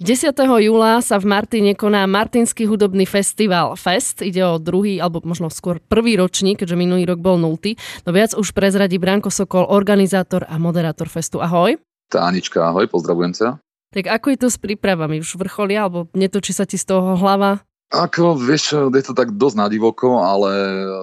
10. 0.00 0.32
júla 0.32 1.04
sa 1.04 1.20
v 1.20 1.28
Martine 1.28 1.76
koná 1.76 2.08
Martinský 2.08 2.64
hudobný 2.64 3.04
festival 3.04 3.76
Fest. 3.76 4.24
Ide 4.24 4.40
o 4.48 4.56
druhý, 4.56 4.96
alebo 4.96 5.20
možno 5.28 5.52
skôr 5.52 5.76
prvý 5.76 6.16
ročník, 6.16 6.64
keďže 6.64 6.72
minulý 6.72 7.04
rok 7.04 7.20
bol 7.20 7.36
nultý. 7.36 7.76
No 8.08 8.16
viac 8.16 8.32
už 8.32 8.56
prezradí 8.56 8.96
Branko 8.96 9.28
Sokol, 9.28 9.68
organizátor 9.68 10.48
a 10.48 10.56
moderátor 10.56 11.12
festu. 11.12 11.44
Ahoj. 11.44 11.76
Tánička, 12.08 12.64
ahoj, 12.64 12.88
pozdravujem 12.88 13.36
ťa. 13.36 13.48
Tak 13.92 14.08
ako 14.08 14.26
je 14.32 14.38
to 14.40 14.48
s 14.48 14.56
prípravami? 14.56 15.20
Už 15.20 15.36
vrcholia, 15.36 15.84
alebo 15.84 16.08
netočí 16.16 16.56
sa 16.56 16.64
ti 16.64 16.80
z 16.80 16.96
toho 16.96 17.20
hlava? 17.20 17.60
Ako, 17.90 18.38
vieš, 18.38 18.78
je 18.94 19.02
to 19.02 19.18
tak 19.18 19.34
dosť 19.34 19.66
nadivoko, 19.66 20.22
ale 20.22 20.50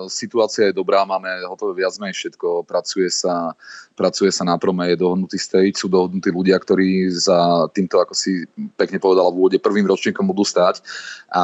situácia 0.07 0.71
je 0.71 0.79
dobrá, 0.79 1.03
máme 1.03 1.27
hotové 1.43 1.83
viac 1.83 1.91
menej 1.99 2.15
všetko, 2.15 2.63
pracuje 2.63 3.11
sa, 3.11 3.51
pracuje 3.91 4.31
sa 4.31 4.47
na 4.47 4.55
prome, 4.55 4.87
je 4.87 5.03
dohodnutý 5.03 5.35
stage, 5.35 5.83
sú 5.83 5.91
dohodnutí 5.91 6.31
ľudia, 6.31 6.55
ktorí 6.55 7.11
za 7.11 7.67
týmto, 7.75 7.99
ako 7.99 8.15
si 8.15 8.47
pekne 8.79 9.03
povedala 9.03 9.27
v 9.27 9.35
úvode, 9.35 9.59
prvým 9.59 9.83
ročníkom 9.83 10.31
budú 10.31 10.47
stať. 10.47 10.79
A 11.35 11.43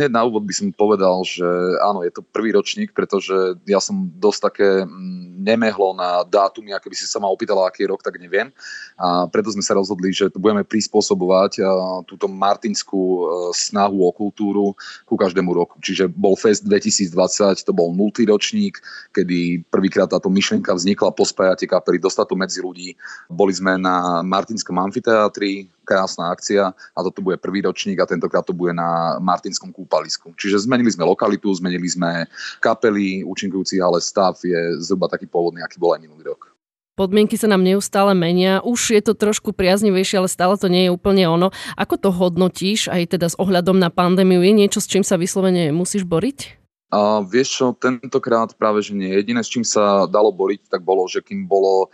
hneď 0.00 0.08
na 0.08 0.24
úvod 0.24 0.48
by 0.48 0.54
som 0.56 0.72
povedal, 0.72 1.20
že 1.28 1.44
áno, 1.84 2.00
je 2.00 2.16
to 2.16 2.24
prvý 2.24 2.56
ročník, 2.56 2.96
pretože 2.96 3.60
ja 3.68 3.84
som 3.84 4.08
dosť 4.16 4.40
také 4.48 4.70
mm, 4.88 5.23
nemehlo 5.44 5.92
na 5.92 6.24
dátumy, 6.24 6.72
a 6.72 6.80
keby 6.80 6.96
si 6.96 7.04
sa 7.04 7.20
ma 7.20 7.28
opýtala, 7.28 7.68
aký 7.68 7.84
je 7.84 7.92
rok, 7.92 8.00
tak 8.00 8.16
neviem. 8.16 8.48
A 8.96 9.28
preto 9.28 9.52
sme 9.52 9.60
sa 9.60 9.76
rozhodli, 9.76 10.08
že 10.08 10.32
budeme 10.32 10.64
prispôsobovať 10.64 11.60
túto 12.08 12.24
martinskú 12.24 13.02
e, 13.02 13.22
snahu 13.52 14.08
o 14.08 14.10
kultúru 14.16 14.72
ku 15.04 15.14
každému 15.20 15.52
roku. 15.52 15.76
Čiže 15.84 16.08
bol 16.08 16.32
Fest 16.40 16.64
2020, 16.64 17.60
to 17.60 17.72
bol 17.76 17.92
multiročník, 17.92 18.80
kedy 19.12 19.68
prvýkrát 19.68 20.08
táto 20.08 20.32
myšlienka 20.32 20.72
vznikla, 20.72 21.12
pospájate 21.12 21.68
kapely, 21.68 22.00
dostať 22.00 22.32
medzi 22.34 22.64
ľudí. 22.64 22.88
Boli 23.28 23.52
sme 23.52 23.76
na 23.76 24.24
Martinskom 24.24 24.80
amfiteátri, 24.80 25.68
krásna 25.84 26.32
akcia 26.32 26.72
a 26.72 26.98
toto 27.04 27.20
bude 27.20 27.36
prvý 27.36 27.62
ročník 27.62 28.00
a 28.00 28.08
tentokrát 28.08 28.42
to 28.42 28.56
bude 28.56 28.72
na 28.72 29.20
Martinskom 29.20 29.70
kúpalisku. 29.70 30.32
Čiže 30.34 30.64
zmenili 30.64 30.90
sme 30.90 31.04
lokalitu, 31.04 31.52
zmenili 31.52 31.86
sme 31.86 32.26
kapely 32.58 33.22
účinkujúcich, 33.22 33.78
ale 33.84 34.00
stav 34.00 34.40
je 34.40 34.80
zhruba 34.80 35.06
taký 35.06 35.28
pôvodný, 35.28 35.60
aký 35.60 35.76
bol 35.76 35.92
aj 35.92 36.02
minulý 36.02 36.32
rok. 36.32 36.54
Podmienky 36.94 37.34
sa 37.34 37.50
nám 37.50 37.66
neustále 37.66 38.14
menia, 38.14 38.62
už 38.62 38.94
je 38.94 39.02
to 39.02 39.18
trošku 39.18 39.50
priaznivejšie, 39.50 40.22
ale 40.22 40.30
stále 40.30 40.54
to 40.54 40.70
nie 40.70 40.86
je 40.86 40.94
úplne 40.94 41.26
ono. 41.26 41.50
Ako 41.74 41.98
to 41.98 42.14
hodnotíš 42.14 42.86
aj 42.86 43.18
teda 43.18 43.26
s 43.26 43.34
ohľadom 43.34 43.82
na 43.82 43.90
pandémiu? 43.90 44.38
Je 44.46 44.54
niečo, 44.54 44.78
s 44.78 44.86
čím 44.86 45.02
sa 45.02 45.18
vyslovene 45.18 45.74
musíš 45.74 46.06
boriť? 46.06 46.63
A 46.94 47.26
vieš 47.26 47.58
čo, 47.58 47.66
tentokrát 47.74 48.54
práve, 48.54 48.78
že 48.78 48.94
nie. 48.94 49.10
Jediné, 49.10 49.42
s 49.42 49.50
čím 49.50 49.66
sa 49.66 50.06
dalo 50.06 50.30
boriť, 50.30 50.70
tak 50.70 50.86
bolo, 50.86 51.10
že 51.10 51.26
kým 51.26 51.42
bolo 51.42 51.90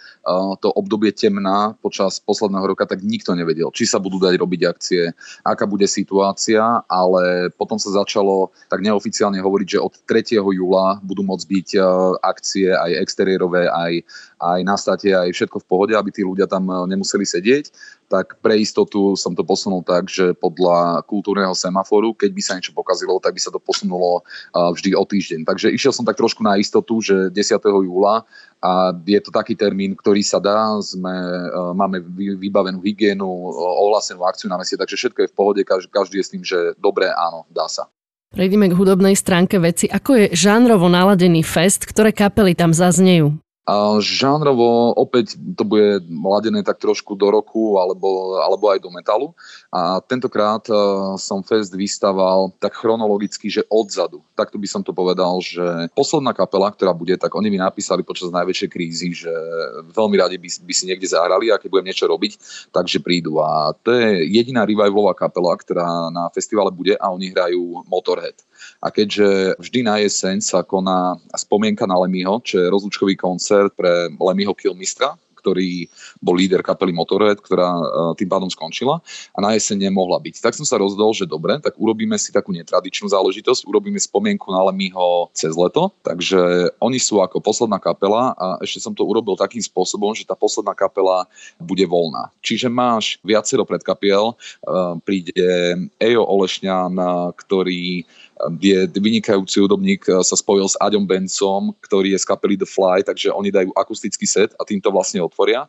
to 0.61 0.69
obdobie 0.77 1.09
temná 1.17 1.73
počas 1.81 2.21
posledného 2.21 2.77
roka, 2.77 2.85
tak 2.85 3.01
nikto 3.01 3.33
nevedel, 3.33 3.73
či 3.73 3.89
sa 3.89 3.97
budú 3.97 4.21
dať 4.21 4.37
robiť 4.37 4.61
akcie, 4.69 5.03
aká 5.41 5.65
bude 5.65 5.89
situácia, 5.89 6.85
ale 6.85 7.49
potom 7.57 7.81
sa 7.81 7.97
začalo 7.97 8.53
tak 8.69 8.85
neoficiálne 8.85 9.41
hovoriť, 9.41 9.81
že 9.81 9.81
od 9.81 9.97
3. 10.05 10.37
júla 10.37 11.01
budú 11.01 11.25
môcť 11.25 11.47
byť 11.49 11.69
akcie 12.21 12.69
aj 12.69 13.01
exteriérové, 13.01 13.73
aj, 13.73 14.05
aj 14.37 14.61
na 14.69 14.77
state, 14.77 15.17
aj 15.17 15.33
všetko 15.33 15.65
v 15.65 15.69
pohode, 15.71 15.95
aby 15.97 16.13
tí 16.13 16.21
ľudia 16.21 16.45
tam 16.45 16.69
nemuseli 16.85 17.25
sedieť 17.25 17.73
tak 18.11 18.43
pre 18.43 18.59
istotu 18.59 19.15
som 19.15 19.39
to 19.39 19.47
posunul 19.47 19.87
tak, 19.87 20.11
že 20.11 20.35
podľa 20.35 21.07
kultúrneho 21.07 21.55
semaforu, 21.55 22.11
keď 22.11 22.31
by 22.35 22.43
sa 22.43 22.53
niečo 22.59 22.75
pokazilo, 22.75 23.23
tak 23.23 23.39
by 23.39 23.41
sa 23.41 23.55
to 23.55 23.63
posunulo 23.63 24.27
vždy 24.51 24.99
o 24.99 25.07
týždeň. 25.07 25.47
Takže 25.47 25.71
išiel 25.71 25.95
som 25.95 26.03
tak 26.03 26.19
trošku 26.19 26.43
na 26.43 26.59
istotu, 26.59 26.99
že 26.99 27.31
10. 27.31 27.39
júla 27.87 28.27
a 28.59 28.91
je 29.07 29.21
to 29.23 29.31
taký 29.31 29.55
termín, 29.55 29.95
ktorý 29.95 30.27
sa 30.27 30.43
dá, 30.43 30.75
sme, 30.83 31.15
máme 31.79 32.03
vybavenú 32.35 32.83
hygienu, 32.83 33.25
ohlásenú 33.55 34.27
akciu 34.27 34.51
na 34.51 34.59
meste, 34.59 34.75
takže 34.75 34.99
všetko 34.99 35.19
je 35.23 35.31
v 35.31 35.37
pohode, 35.39 35.61
každý, 35.65 36.19
je 36.19 36.27
s 36.27 36.33
tým, 36.35 36.43
že 36.43 36.75
dobre, 36.83 37.07
áno, 37.15 37.47
dá 37.47 37.71
sa. 37.71 37.87
Prejdeme 38.31 38.71
k 38.71 38.79
hudobnej 38.79 39.15
stránke 39.15 39.59
veci. 39.63 39.91
Ako 39.91 40.11
je 40.15 40.27
žánrovo 40.35 40.91
naladený 40.91 41.47
fest, 41.47 41.87
ktoré 41.87 42.11
kapely 42.11 42.59
tam 42.59 42.75
zaznejú? 42.75 43.39
A 43.69 44.01
žánrovo 44.03 44.97
opäť 44.97 45.37
to 45.55 45.63
bude 45.63 46.03
mladené 46.09 46.65
tak 46.65 46.81
trošku 46.81 47.15
do 47.15 47.29
roku 47.29 47.77
alebo, 47.79 48.41
alebo 48.41 48.73
aj 48.73 48.81
do 48.83 48.91
metalu. 48.91 49.29
A 49.71 50.01
tentokrát 50.03 50.65
uh, 50.73 51.15
som 51.21 51.45
Fest 51.45 51.71
vystaval 51.71 52.51
tak 52.59 52.75
chronologicky, 52.75 53.53
že 53.53 53.63
odzadu. 53.71 54.25
Takto 54.35 54.59
by 54.59 54.67
som 54.67 54.83
to 54.83 54.91
povedal, 54.97 55.39
že 55.45 55.93
posledná 55.95 56.35
kapela, 56.35 56.73
ktorá 56.73 56.91
bude, 56.97 57.15
tak 57.21 57.31
oni 57.37 57.53
mi 57.53 57.61
napísali 57.61 58.03
počas 58.03 58.33
najväčšej 58.35 58.71
krízy, 58.73 59.13
že 59.15 59.31
veľmi 59.93 60.17
radi 60.19 60.41
by, 60.41 60.49
by 60.67 60.75
si 60.75 60.85
niekde 60.89 61.07
zahrali 61.07 61.53
a 61.53 61.61
keď 61.61 61.69
budem 61.71 61.89
niečo 61.93 62.11
robiť, 62.11 62.33
takže 62.75 63.05
prídu. 63.05 63.39
A 63.39 63.77
to 63.77 63.95
je 63.95 64.25
jediná 64.35 64.67
revivalová 64.67 65.15
kapela, 65.15 65.55
ktorá 65.55 66.11
na 66.11 66.27
festivale 66.33 66.73
bude 66.75 66.97
a 66.99 67.13
oni 67.13 67.31
hrajú 67.31 67.87
Motorhead. 67.87 68.41
A 68.81 68.89
keďže 68.89 69.57
vždy 69.61 69.81
na 69.87 70.01
jeseň 70.01 70.41
sa 70.41 70.65
koná 70.65 71.17
spomienka 71.37 71.85
na 71.85 71.99
Lemyho, 72.01 72.41
čo 72.45 72.61
je 72.61 72.73
rozlučkový 72.73 73.17
koncert 73.17 73.75
pre 73.77 74.11
Lemyho 74.17 74.55
Kilmistra, 74.57 75.17
ktorý 75.41 75.89
bol 76.21 76.37
líder 76.37 76.61
kapely 76.61 76.93
Motorhead, 76.93 77.41
ktorá 77.41 77.73
e, 77.73 77.83
tým 78.21 78.29
pádom 78.29 78.53
skončila 78.53 79.01
a 79.33 79.39
na 79.41 79.57
jeseň 79.57 79.89
nemohla 79.89 80.21
byť. 80.21 80.45
Tak 80.45 80.53
som 80.53 80.69
sa 80.69 80.77
rozhodol, 80.77 81.17
že 81.17 81.25
dobre, 81.25 81.57
tak 81.65 81.81
urobíme 81.81 82.21
si 82.21 82.29
takú 82.29 82.53
netradičnú 82.53 83.09
záležitosť, 83.09 83.65
urobíme 83.65 83.97
spomienku 83.97 84.53
na 84.53 84.69
Lemyho 84.69 85.33
cez 85.33 85.57
leto, 85.57 85.89
takže 86.05 86.71
oni 86.85 87.01
sú 87.01 87.25
ako 87.25 87.41
posledná 87.41 87.81
kapela 87.81 88.37
a 88.37 88.61
ešte 88.61 88.85
som 88.85 88.93
to 88.93 89.09
urobil 89.09 89.41
takým 89.41 89.65
spôsobom, 89.65 90.13
že 90.13 90.29
tá 90.29 90.37
posledná 90.37 90.77
kapela 90.77 91.25
bude 91.57 91.89
voľná. 91.89 92.29
Čiže 92.45 92.69
máš 92.69 93.17
viacero 93.25 93.65
predkapiel, 93.65 94.37
e, 94.37 94.75
príde 95.01 95.49
Ejo 95.97 96.23
Olešňan, 96.29 96.93
ktorý 97.41 98.05
je 98.61 98.89
vynikajúci 98.97 99.61
hudobník, 99.61 100.09
e, 100.09 100.21
sa 100.25 100.37
spojil 100.37 100.67
s 100.69 100.79
Aďom 100.81 101.05
Bencom, 101.05 101.77
ktorý 101.85 102.17
je 102.17 102.23
z 102.23 102.29
kapely 102.29 102.57
The 102.57 102.69
Fly, 102.69 103.05
takže 103.05 103.33
oni 103.33 103.53
dajú 103.53 103.71
akustický 103.77 104.25
set 104.25 104.57
a 104.57 104.65
týmto 104.65 104.89
vlastne 104.89 105.21
otvoria 105.21 105.69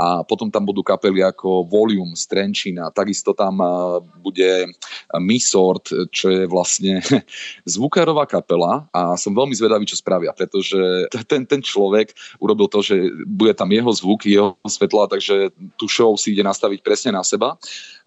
a 0.00 0.24
potom 0.24 0.48
tam 0.48 0.64
budú 0.64 0.80
kapely 0.80 1.20
ako 1.20 1.68
Volume 1.68 2.16
z 2.16 2.24
Trenčína, 2.24 2.88
takisto 2.88 3.36
tam 3.36 3.60
bude 4.24 4.72
Misort, 5.20 5.92
čo 6.08 6.32
je 6.32 6.48
vlastne 6.48 7.04
zvukárová 7.76 8.24
kapela 8.24 8.88
a 8.96 9.20
som 9.20 9.36
veľmi 9.36 9.52
zvedavý, 9.52 9.84
čo 9.84 10.00
spravia, 10.00 10.32
pretože 10.32 10.80
ten, 11.28 11.44
ten 11.44 11.60
človek 11.60 12.16
urobil 12.40 12.72
to, 12.72 12.80
že 12.80 12.96
bude 13.28 13.52
tam 13.52 13.68
jeho 13.68 13.92
zvuk, 13.92 14.24
jeho 14.24 14.56
svetla, 14.64 15.12
takže 15.12 15.52
tú 15.76 15.84
show 15.84 16.16
si 16.16 16.32
ide 16.32 16.40
nastaviť 16.40 16.80
presne 16.80 17.12
na 17.12 17.20
seba. 17.20 17.60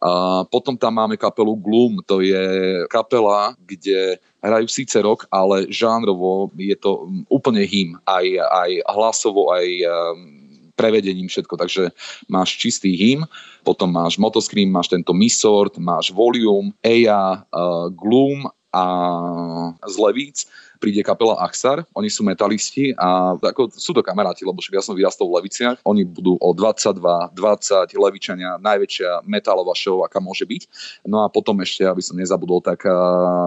A 0.03 0.43
potom 0.49 0.75
tam 0.75 0.99
máme 0.99 1.15
kapelu 1.15 1.55
Gloom, 1.55 2.03
to 2.03 2.19
je 2.19 2.83
kapela, 2.91 3.55
kde 3.63 4.19
hrajú 4.43 4.67
síce 4.67 4.99
rok, 4.99 5.23
ale 5.31 5.71
žánrovo 5.71 6.51
je 6.59 6.75
to 6.75 7.07
úplne 7.31 7.63
hym, 7.63 7.95
aj, 8.03 8.25
aj 8.43 8.71
hlasovo, 8.91 9.55
aj 9.55 9.63
prevedením 10.75 11.29
všetko. 11.29 11.57
Takže 11.57 11.83
máš 12.29 12.57
čistý 12.57 12.97
hym, 12.97 13.25
potom 13.63 13.93
máš 13.93 14.17
Motoscreen, 14.17 14.71
máš 14.71 14.91
tento 14.93 15.13
Misort, 15.13 15.77
máš 15.77 16.11
Volume, 16.11 16.73
EA, 16.81 17.45
uh, 17.45 17.89
Gloom 17.93 18.49
a 18.73 18.83
z 19.85 19.95
Levíc 20.01 20.49
príde 20.83 20.99
kapela 20.99 21.39
Axar, 21.39 21.87
oni 21.95 22.11
sú 22.11 22.27
metalisti 22.27 22.91
a 22.99 23.39
ako, 23.39 23.71
sú 23.71 23.95
to 23.95 24.03
kamaráti, 24.03 24.43
lebo 24.43 24.59
však 24.59 24.75
ja 24.75 24.83
som 24.83 24.91
vyrastol 24.91 25.31
v 25.31 25.39
Leviciach, 25.39 25.79
oni 25.87 26.03
budú 26.03 26.35
o 26.35 26.49
22, 26.51 26.99
20, 27.31 27.95
Levičania, 27.95 28.59
najväčšia 28.59 29.23
metalová 29.23 29.71
show, 29.79 30.03
aká 30.03 30.19
môže 30.19 30.43
byť. 30.43 30.67
No 31.07 31.23
a 31.23 31.31
potom 31.31 31.55
ešte, 31.63 31.87
aby 31.87 32.03
som 32.03 32.19
nezabudol, 32.19 32.59
tak 32.59 32.83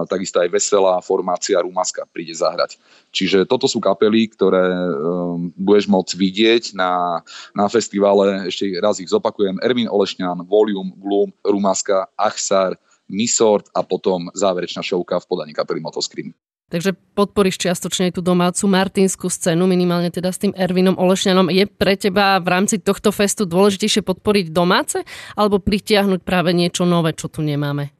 takisto 0.09 0.41
aj 0.41 0.49
veselá 0.49 0.97
formácia 1.05 1.61
Rumaska 1.61 2.09
príde 2.09 2.33
zahrať. 2.33 2.81
Čiže 3.13 3.45
toto 3.45 3.69
sú 3.69 3.77
kapely, 3.77 4.33
ktoré 4.33 4.65
um, 4.73 5.53
budeš 5.53 5.85
môcť 5.85 6.13
vidieť 6.17 6.63
na, 6.73 7.21
na 7.53 7.69
festivale, 7.69 8.49
ešte 8.49 8.65
raz 8.81 8.97
ich 8.97 9.13
zopakujem, 9.13 9.61
Ervin 9.61 9.85
Olešňan, 9.85 10.41
Volume, 10.49 10.97
Gloom, 10.97 11.29
Rumaska, 11.45 12.09
Axar, 12.17 12.73
Misort 13.09 13.71
a 13.71 13.83
potom 13.83 14.29
záverečná 14.35 14.83
šovka 14.83 15.19
v 15.23 15.27
podaní 15.27 15.53
kapely 15.55 15.79
Motoscreen. 15.79 16.35
Takže 16.67 16.99
podporíš 17.15 17.63
čiastočne 17.63 18.11
tú 18.11 18.19
domácu 18.19 18.67
martinskú 18.67 19.31
scénu, 19.31 19.63
minimálne 19.71 20.11
teda 20.11 20.35
s 20.35 20.43
tým 20.43 20.51
Ervinom 20.51 20.99
Olešňanom. 20.99 21.47
Je 21.47 21.63
pre 21.63 21.95
teba 21.95 22.35
v 22.43 22.47
rámci 22.51 22.83
tohto 22.83 23.15
festu 23.15 23.47
dôležitejšie 23.47 24.03
podporiť 24.03 24.51
domáce 24.51 25.07
alebo 25.39 25.63
pritiahnuť 25.63 26.27
práve 26.27 26.51
niečo 26.51 26.83
nové, 26.83 27.15
čo 27.15 27.31
tu 27.31 27.39
nemáme? 27.39 27.96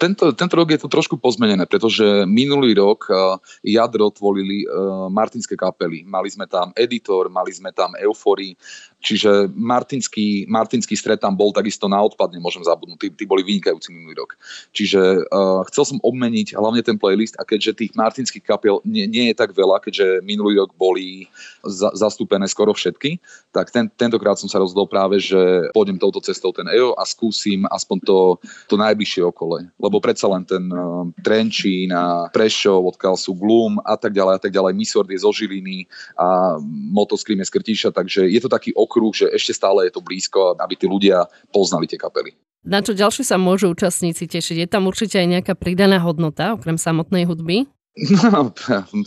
Tento, 0.00 0.32
tento 0.32 0.54
rok 0.56 0.72
je 0.72 0.80
to 0.80 0.88
trošku 0.88 1.20
pozmenené, 1.20 1.68
pretože 1.68 2.24
minulý 2.24 2.72
rok 2.72 3.04
uh, 3.12 3.36
jadro 3.60 4.08
tvorili 4.08 4.64
uh, 4.64 5.12
martinské 5.12 5.52
kapely. 5.60 6.08
Mali 6.08 6.32
sme 6.32 6.48
tam 6.48 6.72
Editor, 6.72 7.28
mali 7.28 7.52
sme 7.52 7.68
tam 7.76 7.92
Eufory, 8.00 8.56
čiže 9.04 9.52
martinský, 9.52 10.48
martinský 10.48 10.96
stred 10.96 11.20
tam 11.20 11.36
bol 11.36 11.52
takisto 11.52 11.84
na 11.84 12.00
odpad, 12.00 12.32
nemôžem 12.32 12.64
zabudnúť, 12.64 12.96
tí, 12.96 13.08
tí 13.12 13.24
boli 13.28 13.44
vynikajúci 13.44 13.92
minulý 13.92 14.24
rok. 14.24 14.40
Čiže 14.72 15.28
uh, 15.28 15.60
chcel 15.68 15.84
som 15.84 15.98
obmeniť 16.00 16.56
hlavne 16.56 16.80
ten 16.80 16.96
playlist 16.96 17.36
a 17.36 17.44
keďže 17.44 17.84
tých 17.84 17.92
martinských 17.92 18.44
kapel 18.44 18.80
nie, 18.88 19.04
nie 19.04 19.28
je 19.28 19.36
tak 19.36 19.52
veľa, 19.52 19.84
keďže 19.84 20.24
minulý 20.24 20.64
rok 20.64 20.72
boli 20.80 21.28
za, 21.60 21.92
zastúpené 21.92 22.48
skoro 22.48 22.72
všetky, 22.72 23.20
tak 23.52 23.68
ten, 23.68 23.92
tentokrát 23.92 24.40
som 24.40 24.48
sa 24.48 24.56
rozhodol 24.56 24.88
práve, 24.88 25.20
že 25.20 25.68
pôjdem 25.76 26.00
touto 26.00 26.24
cestou 26.24 26.56
ten 26.56 26.64
EO 26.72 26.96
a 26.96 27.04
skúsim 27.04 27.68
aspoň 27.68 27.98
to, 28.00 28.18
to 28.64 28.80
najbližšie 28.80 29.28
okole 29.28 29.68
lebo 29.90 29.98
predsa 29.98 30.30
len 30.30 30.46
ten 30.46 30.70
uh, 30.70 31.02
Trenčín 31.18 31.90
a 31.90 32.30
Prešov, 32.30 32.94
odkiaľ 32.94 33.18
sú 33.18 33.34
Glum 33.34 33.82
a 33.82 33.98
tak 33.98 34.14
ďalej 34.14 34.38
a 34.38 34.40
tak 34.40 34.54
ďalej, 34.54 34.78
Misord 34.78 35.10
je 35.10 35.18
zo 35.18 35.34
Žiliny 35.34 35.90
a 36.14 36.54
Motoskrim 36.94 37.42
je 37.42 37.50
z 37.50 37.54
Krtíša, 37.58 37.90
takže 37.90 38.30
je 38.30 38.38
to 38.38 38.46
taký 38.46 38.70
okruh, 38.78 39.10
že 39.10 39.26
ešte 39.34 39.50
stále 39.50 39.90
je 39.90 39.92
to 39.98 40.00
blízko, 40.00 40.54
aby 40.62 40.78
tí 40.78 40.86
ľudia 40.86 41.26
poznali 41.50 41.90
tie 41.90 41.98
kapely. 41.98 42.38
Na 42.60 42.84
čo 42.84 42.92
ďalšie 42.92 43.24
sa 43.24 43.40
môžu 43.40 43.72
účastníci 43.72 44.28
tešiť? 44.28 44.56
Je 44.62 44.68
tam 44.68 44.84
určite 44.84 45.16
aj 45.16 45.28
nejaká 45.40 45.54
pridaná 45.56 45.96
hodnota, 45.98 46.54
okrem 46.54 46.76
samotnej 46.76 47.24
hudby? 47.24 47.64
No, 47.98 48.54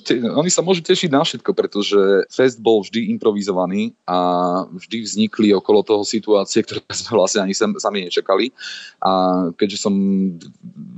te, 0.03 0.19
oni 0.19 0.51
sa 0.51 0.59
môžu 0.59 0.83
tešiť 0.83 1.07
na 1.07 1.24
všetko, 1.24 1.56
pretože 1.56 2.27
fest 2.27 2.59
bol 2.59 2.83
vždy 2.83 3.15
improvizovaný 3.15 3.95
a 4.03 4.19
vždy 4.68 5.07
vznikli 5.07 5.56
okolo 5.56 5.88
toho 5.88 6.03
situácie, 6.03 6.68
ktoré 6.68 6.83
sme 6.91 7.15
vlastne 7.15 7.47
ani 7.47 7.56
sem, 7.56 7.71
sami 7.80 8.03
nečakali. 8.03 8.51
A 9.00 9.47
keďže 9.56 9.88
som 9.88 9.95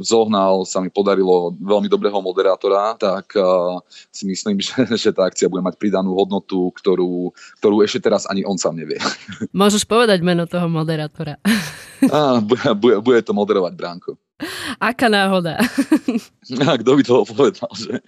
zohnal, 0.02 0.66
sa 0.66 0.82
mi 0.82 0.90
podarilo 0.90 1.54
veľmi 1.62 1.86
dobrého 1.86 2.18
moderátora, 2.26 2.98
tak 2.98 3.38
uh, 3.38 3.78
si 4.10 4.26
myslím, 4.26 4.58
že, 4.66 4.82
že 4.98 5.14
tá 5.14 5.30
akcia 5.30 5.46
bude 5.46 5.62
mať 5.62 5.78
pridanú 5.78 6.18
hodnotu, 6.18 6.74
ktorú, 6.74 7.38
ktorú 7.62 7.86
ešte 7.86 8.10
teraz 8.10 8.26
ani 8.26 8.42
on 8.50 8.58
sám 8.58 8.82
nevie. 8.82 8.98
Môžeš 9.54 9.86
povedať 9.86 10.26
meno 10.26 10.50
toho 10.50 10.66
moderátora. 10.66 11.38
A, 12.12 12.44
bude, 12.44 13.00
bude 13.00 13.22
to 13.24 13.32
moderovať 13.32 13.74
Bránko. 13.78 14.20
Aká 14.84 15.08
náhoda. 15.08 15.56
A 16.68 16.76
kto 16.76 16.92
by 17.00 17.04
toho 17.08 17.24
povedal, 17.24 17.72
že 17.72 18.04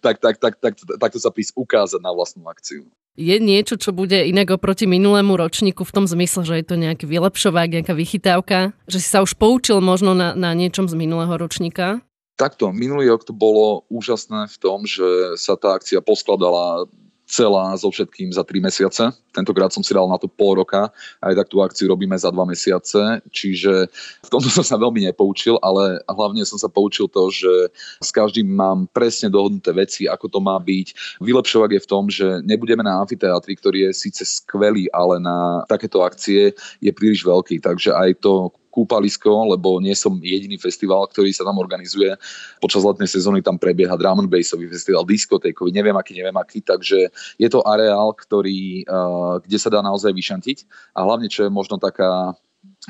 tak, 0.00 0.18
tak, 0.24 0.40
tak, 0.40 0.56
tak, 0.56 0.74
tak 0.80 1.10
to 1.12 1.20
sa 1.20 1.28
prísť 1.28 1.52
ukázať 1.52 2.00
na 2.00 2.16
vlastnú 2.16 2.48
akciu. 2.48 2.88
Je 3.16 3.36
niečo, 3.40 3.80
čo 3.80 3.96
bude 3.96 4.16
inak 4.28 4.56
oproti 4.56 4.84
minulému 4.84 5.36
ročníku 5.36 5.84
v 5.84 5.94
tom 5.94 6.04
zmysle, 6.04 6.44
že 6.44 6.54
je 6.60 6.66
to 6.68 6.76
nejaký 6.76 7.08
vylepšovák, 7.08 7.80
nejaká 7.80 7.96
vychytávka? 7.96 8.76
Že 8.88 8.98
si 9.00 9.08
sa 9.08 9.24
už 9.24 9.36
poučil 9.36 9.80
možno 9.80 10.12
na, 10.12 10.36
na 10.36 10.52
niečom 10.52 10.88
z 10.88 10.96
minulého 10.96 11.32
ročníka? 11.36 12.04
Takto, 12.36 12.68
minulý 12.76 13.08
rok 13.08 13.24
to 13.24 13.32
bolo 13.32 13.88
úžasné 13.88 14.52
v 14.52 14.56
tom, 14.60 14.84
že 14.84 15.40
sa 15.40 15.56
tá 15.56 15.80
akcia 15.80 16.04
poskladala 16.04 16.84
celá 17.26 17.74
so 17.74 17.90
všetkým 17.90 18.30
za 18.30 18.46
3 18.46 18.62
mesiace. 18.62 19.10
Tentokrát 19.34 19.74
som 19.74 19.82
si 19.82 19.90
dal 19.90 20.06
na 20.06 20.16
to 20.16 20.30
pol 20.30 20.56
roka, 20.56 20.88
aj 21.20 21.34
tak 21.34 21.48
tú 21.50 21.58
akciu 21.60 21.90
robíme 21.90 22.14
za 22.14 22.30
2 22.30 22.38
mesiace, 22.46 23.20
čiže 23.34 23.90
v 24.22 24.28
tomto 24.30 24.48
som 24.48 24.62
sa 24.62 24.78
veľmi 24.78 25.04
nepoučil, 25.10 25.58
ale 25.60 26.00
hlavne 26.06 26.46
som 26.46 26.56
sa 26.56 26.70
poučil 26.70 27.10
to, 27.10 27.28
že 27.34 27.52
s 27.98 28.14
každým 28.14 28.46
mám 28.46 28.86
presne 28.94 29.26
dohodnuté 29.26 29.74
veci, 29.74 30.06
ako 30.06 30.30
to 30.30 30.38
má 30.38 30.56
byť. 30.62 31.18
Vylepšovak 31.18 31.74
je 31.76 31.84
v 31.84 31.90
tom, 31.90 32.04
že 32.06 32.26
nebudeme 32.46 32.86
na 32.86 33.02
amfiteátri, 33.02 33.58
ktorý 33.58 33.90
je 33.90 34.06
síce 34.06 34.22
skvelý, 34.22 34.86
ale 34.94 35.18
na 35.18 35.66
takéto 35.66 36.06
akcie 36.06 36.54
je 36.78 36.92
príliš 36.94 37.26
veľký, 37.26 37.58
takže 37.58 37.90
aj 37.90 38.22
to 38.22 38.54
kúpalisko, 38.76 39.56
lebo 39.56 39.80
nie 39.80 39.96
som 39.96 40.20
jediný 40.20 40.60
festival, 40.60 41.08
ktorý 41.08 41.32
sa 41.32 41.48
tam 41.48 41.56
organizuje. 41.56 42.12
Počas 42.60 42.84
letnej 42.84 43.08
sezóny 43.08 43.40
tam 43.40 43.56
prebieha 43.56 43.96
drum 43.96 44.20
and 44.20 44.28
bassový 44.28 44.68
festival, 44.68 45.08
diskotékový, 45.08 45.72
neviem 45.72 45.96
aký, 45.96 46.12
neviem 46.12 46.36
aký, 46.36 46.60
takže 46.60 47.08
je 47.40 47.48
to 47.48 47.64
areál, 47.64 48.12
ktorý, 48.12 48.84
uh, 48.84 49.40
kde 49.40 49.56
sa 49.56 49.72
dá 49.72 49.80
naozaj 49.80 50.12
vyšantiť 50.12 50.68
a 50.92 51.08
hlavne, 51.08 51.32
čo 51.32 51.48
je 51.48 51.50
možno 51.50 51.80
taká 51.80 52.36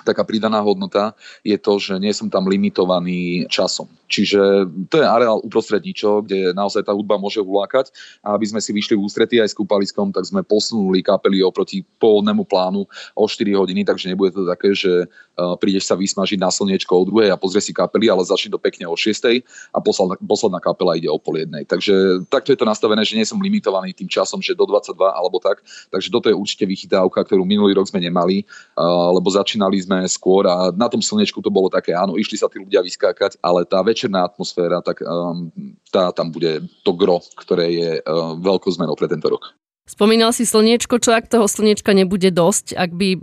taká 0.05 0.25
pridaná 0.25 0.61
hodnota 0.61 1.13
je 1.45 1.57
to, 1.57 1.77
že 1.77 1.97
nie 2.01 2.13
som 2.13 2.29
tam 2.29 2.49
limitovaný 2.49 3.49
časom. 3.49 3.89
Čiže 4.07 4.71
to 4.87 5.03
je 5.03 5.07
areál 5.07 5.43
uprostred 5.43 5.83
ničo, 5.83 6.23
kde 6.23 6.55
naozaj 6.55 6.87
tá 6.87 6.95
hudba 6.95 7.19
môže 7.19 7.43
ulákať 7.43 7.91
a 8.23 8.39
aby 8.39 8.47
sme 8.47 8.61
si 8.63 8.71
vyšli 8.71 8.95
v 8.95 9.03
ústretí 9.03 9.37
aj 9.43 9.51
s 9.51 9.59
kúpaliskom, 9.59 10.15
tak 10.15 10.23
sme 10.23 10.47
posunuli 10.47 11.03
kapely 11.03 11.43
oproti 11.43 11.83
pôvodnému 11.99 12.47
plánu 12.47 12.87
o 13.19 13.25
4 13.27 13.59
hodiny, 13.59 13.83
takže 13.83 14.07
nebude 14.11 14.31
to 14.31 14.47
také, 14.47 14.73
že 14.73 15.11
uh, 15.11 15.59
prídeš 15.59 15.91
sa 15.91 15.99
vysmažiť 15.99 16.39
na 16.39 16.55
slniečko 16.55 16.93
o 16.95 17.07
druhej 17.07 17.35
a 17.35 17.41
pozrie 17.41 17.59
si 17.59 17.75
kapely, 17.75 18.07
ale 18.07 18.23
začne 18.23 18.55
to 18.55 18.63
pekne 18.63 18.87
o 18.87 18.95
6 18.95 19.43
a 19.75 19.79
posledná, 19.83 20.15
posledná 20.23 20.63
kapela 20.63 20.95
ide 20.95 21.11
o 21.11 21.19
pol 21.19 21.43
jednej. 21.43 21.67
Takže 21.67 22.27
takto 22.31 22.55
je 22.55 22.59
to 22.63 22.67
nastavené, 22.67 23.03
že 23.03 23.19
nie 23.19 23.27
som 23.27 23.43
limitovaný 23.43 23.91
tým 23.91 24.07
časom, 24.07 24.39
že 24.39 24.55
do 24.55 24.65
22 24.71 24.95
alebo 25.03 25.43
tak. 25.43 25.67
Takže 25.91 26.09
toto 26.15 26.31
je 26.31 26.37
určite 26.39 26.63
vychytávka, 26.63 27.27
ktorú 27.27 27.43
minulý 27.43 27.75
rok 27.75 27.91
sme 27.91 27.99
nemali, 27.99 28.47
uh, 28.79 29.11
lebo 29.11 29.27
začínali 29.35 29.83
sme 29.83 30.07
skôr 30.07 30.47
a 30.47 30.71
na 30.71 30.87
tom 30.87 31.03
slnečku 31.03 31.43
to 31.43 31.51
bolo 31.51 31.67
také, 31.67 31.91
áno, 31.91 32.15
išli 32.15 32.39
sa 32.39 32.47
tí 32.47 32.63
ľudia 32.63 32.85
vyskákať, 32.85 33.43
ale 33.43 33.67
tá 33.67 33.83
večerná 33.97 34.29
atmosféra, 34.29 34.85
tak 34.85 35.01
um, 35.01 35.49
tá 35.89 36.13
tam 36.13 36.29
bude 36.29 36.69
to 36.85 36.93
gro, 36.93 37.25
ktoré 37.41 37.73
je 37.73 37.91
uh, 38.05 38.37
veľkou 38.37 38.69
zmenou 38.69 38.93
pre 38.93 39.09
tento 39.09 39.33
rok. 39.33 39.57
Spomínal 39.89 40.35
si 40.37 40.45
slniečko, 40.45 41.01
čo 41.01 41.17
ak 41.17 41.31
toho 41.33 41.49
slniečka 41.49 41.97
nebude 41.97 42.29
dosť, 42.29 42.77
ak 42.77 42.91
by 42.93 43.17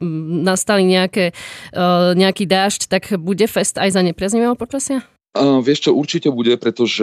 nastali 0.48 0.88
nejaké, 0.88 1.36
uh, 1.76 2.18
nejaký 2.18 2.50
dážď, 2.50 2.82
tak 2.90 3.04
bude 3.22 3.46
fest 3.46 3.78
aj 3.78 3.94
za 3.94 4.02
nepriaznivého 4.02 4.58
počasia? 4.58 5.06
Uh, 5.34 5.66
vieš 5.66 5.90
čo, 5.90 5.98
určite 5.98 6.30
bude, 6.30 6.54
pretože 6.62 7.02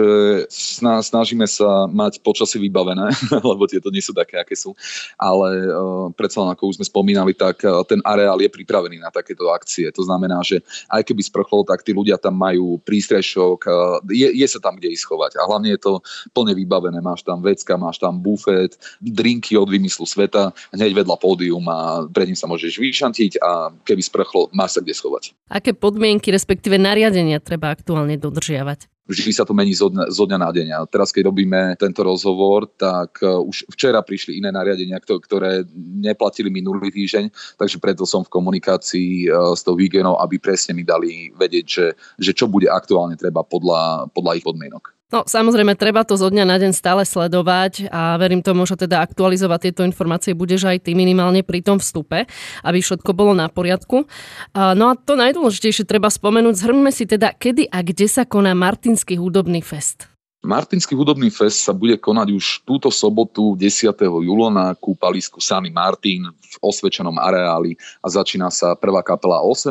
snažíme 1.03 1.43
sa 1.51 1.83
mať 1.91 2.23
počasie 2.23 2.63
vybavené, 2.63 3.11
lebo 3.51 3.67
tieto 3.67 3.91
nie 3.91 3.99
sú 3.99 4.15
také, 4.15 4.39
aké 4.39 4.55
sú. 4.55 4.71
Ale 5.19 5.67
uh, 5.67 6.07
predsa 6.15 6.39
len, 6.39 6.55
ako 6.55 6.71
už 6.71 6.79
sme 6.79 6.87
spomínali, 6.87 7.35
tak 7.35 7.59
uh, 7.67 7.83
ten 7.83 7.99
areál 8.07 8.39
je 8.39 8.47
pripravený 8.47 9.03
na 9.03 9.11
takéto 9.11 9.51
akcie. 9.51 9.91
To 9.91 10.07
znamená, 10.07 10.39
že 10.47 10.63
aj 10.87 11.11
keby 11.11 11.27
sprchlo, 11.27 11.67
tak 11.67 11.83
tí 11.83 11.91
ľudia 11.91 12.15
tam 12.15 12.39
majú 12.39 12.79
prístrešok, 12.87 13.59
uh, 13.67 13.99
je, 14.07 14.31
je 14.31 14.47
sa 14.47 14.63
tam 14.63 14.79
kde 14.79 14.95
ich 14.95 15.03
schovať. 15.03 15.35
A 15.35 15.51
hlavne 15.51 15.75
je 15.75 15.83
to 15.83 15.99
plne 16.31 16.55
vybavené. 16.55 17.03
Máš 17.03 17.27
tam 17.27 17.43
vecka, 17.43 17.75
máš 17.75 17.99
tam 17.99 18.15
bufet, 18.23 18.79
drinky 19.03 19.59
od 19.59 19.67
vymyslu 19.67 20.07
sveta, 20.07 20.55
hneď 20.71 21.03
vedľa 21.03 21.19
pódium 21.19 21.67
a 21.67 22.07
pred 22.07 22.31
ním 22.31 22.39
sa 22.39 22.47
môžeš 22.47 22.79
vyšantiť 22.79 23.43
a 23.43 23.75
keby 23.83 23.99
sprchlo, 23.99 24.47
máš 24.55 24.79
sa 24.79 24.79
kde 24.79 24.95
schovať. 24.95 25.35
Aké 25.51 25.75
podmienky, 25.75 26.31
respektíve 26.31 26.79
nariadenia 26.79 27.43
treba 27.43 27.75
aktuálne 27.75 28.20
dodržiavať? 28.21 28.85
Vždy 29.09 29.33
sa 29.33 29.43
to 29.43 29.57
mení 29.57 29.73
zo 29.73 29.89
dňa, 29.89 30.13
zo 30.13 30.23
dňa 30.29 30.37
na 30.37 30.49
deň. 30.53 30.67
A 30.77 30.79
teraz, 30.85 31.09
keď 31.09 31.33
robíme 31.33 31.73
tento 31.75 32.05
rozhovor, 32.05 32.69
tak 32.77 33.17
uh, 33.25 33.41
už 33.41 33.65
včera 33.73 33.99
prišli 34.05 34.37
iné 34.37 34.53
nariadenia, 34.53 35.01
ktoré 35.01 35.65
neplatili 35.75 36.53
minulý 36.53 36.93
týždeň, 36.93 37.57
takže 37.57 37.81
preto 37.81 38.05
som 38.05 38.21
v 38.21 38.31
komunikácii 38.31 39.27
uh, 39.27 39.57
s 39.57 39.65
tou 39.65 39.73
Vigenou, 39.73 40.21
aby 40.21 40.37
presne 40.37 40.77
mi 40.77 40.85
dali 40.85 41.33
vedieť, 41.33 41.65
že, 41.65 41.87
že 42.21 42.31
čo 42.37 42.45
bude 42.45 42.69
aktuálne 42.69 43.17
treba 43.17 43.41
podľa, 43.41 44.13
podľa 44.13 44.37
ich 44.37 44.45
podmienok. 44.45 45.00
No 45.11 45.27
samozrejme, 45.27 45.75
treba 45.75 46.07
to 46.07 46.15
zo 46.15 46.31
dňa 46.31 46.47
na 46.47 46.55
deň 46.55 46.71
stále 46.71 47.03
sledovať 47.03 47.91
a 47.91 48.15
verím 48.15 48.39
tomu, 48.39 48.63
že 48.63 48.79
teda 48.79 49.03
aktualizovať 49.03 49.59
tieto 49.69 49.83
informácie 49.83 50.31
budeš 50.31 50.71
aj 50.71 50.87
ty 50.87 50.95
minimálne 50.95 51.43
pri 51.43 51.59
tom 51.59 51.83
vstupe, 51.83 52.27
aby 52.63 52.79
všetko 52.79 53.11
bolo 53.11 53.35
na 53.35 53.51
poriadku. 53.51 54.07
No 54.55 54.83
a 54.87 54.93
to 54.95 55.19
najdôležitejšie 55.19 55.83
treba 55.87 56.07
spomenúť, 56.11 56.55
zhrňme 56.55 56.91
si 56.95 57.07
teda, 57.07 57.35
kedy 57.35 57.71
a 57.71 57.83
kde 57.83 58.07
sa 58.07 58.23
koná 58.27 58.55
Martinský 58.55 59.19
hudobný 59.19 59.59
fest. 59.63 60.10
Martinský 60.41 60.97
hudobný 60.97 61.29
fest 61.29 61.61
sa 61.61 61.69
bude 61.69 62.01
konať 62.01 62.33
už 62.33 62.65
túto 62.65 62.89
sobotu 62.89 63.53
10. 63.53 63.93
júla 64.25 64.49
na 64.49 64.73
kúpalisku 64.73 65.37
Sany 65.37 65.69
Martin 65.69 66.33
v 66.33 66.55
osvečenom 66.65 67.13
areáli 67.21 67.77
a 68.01 68.09
začína 68.09 68.49
sa 68.49 68.73
prvá 68.73 69.05
kapela 69.05 69.37
18. 69.45 69.69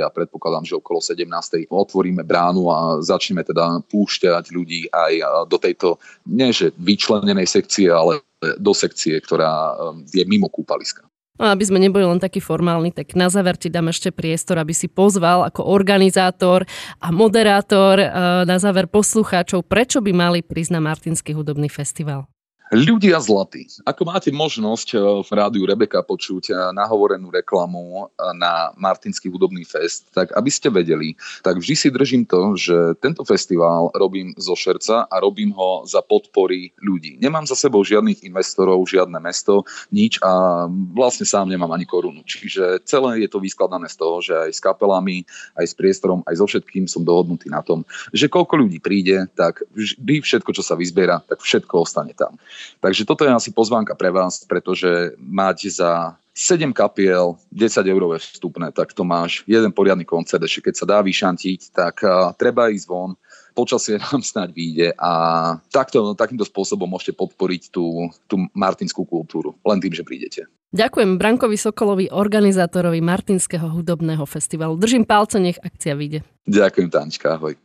a 0.00 0.08
predpokladám, 0.08 0.64
že 0.64 0.80
okolo 0.80 1.04
17. 1.04 1.68
otvoríme 1.68 2.24
bránu 2.24 2.72
a 2.72 3.04
začneme 3.04 3.44
teda 3.44 3.84
púšťať 3.92 4.56
ľudí 4.56 4.88
aj 4.88 5.12
do 5.52 5.60
tejto, 5.60 6.00
nie 6.24 6.48
že 6.48 6.72
vyčlenenej 6.80 7.44
sekcie, 7.44 7.92
ale 7.92 8.24
do 8.56 8.72
sekcie, 8.72 9.20
ktorá 9.20 9.76
je 10.16 10.24
mimo 10.24 10.48
kúpaliska. 10.48 11.04
No, 11.36 11.52
aby 11.52 11.64
sme 11.64 11.80
neboli 11.80 12.04
len 12.04 12.20
takí 12.20 12.40
formálni, 12.40 12.92
tak 12.92 13.12
na 13.12 13.28
záver 13.28 13.60
ti 13.60 13.68
dám 13.68 13.92
ešte 13.92 14.12
priestor, 14.12 14.56
aby 14.60 14.72
si 14.72 14.88
pozval 14.88 15.44
ako 15.48 15.68
organizátor 15.68 16.64
a 17.00 17.08
moderátor 17.12 18.00
eh, 18.00 18.08
na 18.44 18.56
záver 18.56 18.88
poslucháčov, 18.88 19.64
prečo 19.64 20.00
by 20.00 20.12
mali 20.12 20.40
prísť 20.40 20.72
na 20.76 20.80
Martinský 20.80 21.36
hudobný 21.36 21.68
festival. 21.68 22.28
Ľudia 22.76 23.16
zlatí, 23.24 23.64
ako 23.88 24.02
máte 24.04 24.28
možnosť 24.28 24.88
eh, 24.92 25.00
v 25.24 25.30
rádiu 25.32 25.64
Rebeka 25.64 26.04
počuť 26.04 26.44
eh, 26.52 26.54
nahovorenú 26.76 27.32
reklamu 27.32 28.04
eh, 28.04 28.36
na 28.36 28.68
Martinský 28.76 29.32
hudobný 29.32 29.64
fest, 29.64 30.12
tak 30.12 30.36
aby 30.36 30.50
ste 30.52 30.68
vedeli, 30.68 31.16
tak 31.40 31.56
vždy 31.56 31.72
si 31.72 31.88
držím 31.88 32.28
to, 32.28 32.52
že 32.52 33.00
tento 33.00 33.24
festival 33.24 33.88
robím 33.96 34.36
zo 34.36 34.52
šerca 34.52 35.08
a 35.08 35.16
robím 35.24 35.56
ho 35.56 35.88
za 35.88 36.04
podpory 36.04 36.76
ľudí. 36.84 37.16
Nemám 37.16 37.48
za 37.48 37.56
sebou 37.56 37.80
žiadnych 37.80 38.20
investorov, 38.28 38.84
žiadne 38.84 39.16
mesto, 39.24 39.64
nič 39.88 40.20
a 40.20 40.66
vlastne 40.92 41.24
sám 41.24 41.48
nemám 41.48 41.72
ani 41.72 41.88
korunu. 41.88 42.28
Čiže 42.28 42.84
celé 42.84 43.24
je 43.24 43.32
to 43.32 43.40
vyskladané 43.40 43.88
z 43.88 43.96
toho, 43.96 44.20
že 44.20 44.36
aj 44.36 44.52
s 44.52 44.60
kapelami, 44.60 45.24
aj 45.56 45.64
s 45.64 45.72
priestorom, 45.72 46.20
aj 46.28 46.44
so 46.44 46.44
všetkým 46.44 46.84
som 46.84 47.00
dohodnutý 47.00 47.48
na 47.48 47.64
tom, 47.64 47.88
že 48.12 48.28
koľko 48.28 48.68
ľudí 48.68 48.84
príde, 48.84 49.24
tak 49.32 49.64
vždy 49.72 50.20
všetko, 50.20 50.52
čo 50.52 50.60
sa 50.60 50.76
vyzbiera, 50.76 51.24
tak 51.24 51.40
všetko 51.40 51.80
ostane 51.80 52.12
tam. 52.12 52.36
Takže 52.80 53.02
toto 53.08 53.24
je 53.24 53.32
asi 53.32 53.50
pozvánka 53.50 53.94
pre 53.94 54.10
vás, 54.12 54.44
pretože 54.44 55.14
máte 55.18 55.70
za 55.70 56.16
7 56.36 56.68
kapiel, 56.76 57.40
10 57.48 57.80
eurové 57.88 58.20
vstupné, 58.20 58.68
tak 58.68 58.92
to 58.92 59.08
máš 59.08 59.40
jeden 59.48 59.72
poriadny 59.72 60.04
koncert, 60.04 60.44
ešte 60.44 60.68
keď 60.68 60.74
sa 60.76 60.86
dá 60.86 60.98
vyšantiť, 61.00 61.60
tak 61.72 62.04
uh, 62.04 62.36
treba 62.36 62.68
ísť 62.68 62.86
von, 62.86 63.16
počasie 63.56 63.96
nám 64.04 64.20
snáď 64.20 64.52
vyjde 64.52 64.88
a 65.00 65.10
takto, 65.72 66.12
takýmto 66.12 66.44
spôsobom 66.44 66.84
môžete 66.84 67.16
podporiť 67.16 67.72
tú, 67.72 68.12
tú 68.28 68.44
martinskú 68.52 69.08
kultúru, 69.08 69.56
len 69.64 69.80
tým, 69.80 69.96
že 69.96 70.04
prídete. 70.04 70.44
Ďakujem 70.76 71.16
Brankovi 71.16 71.56
Sokolovi, 71.56 72.12
organizátorovi 72.12 73.00
Martinského 73.00 73.72
hudobného 73.72 74.28
festivalu. 74.28 74.76
Držím 74.76 75.08
palce, 75.08 75.40
nech 75.40 75.56
akcia 75.56 75.96
vyjde. 75.96 76.20
Ďakujem, 76.44 76.92
Tanička, 76.92 77.40
ahoj. 77.40 77.56